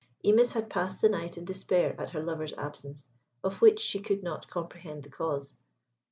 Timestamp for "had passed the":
0.53-1.09